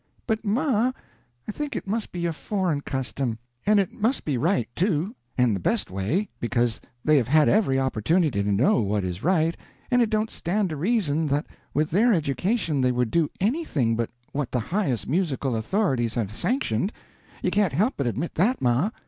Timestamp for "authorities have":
15.55-16.35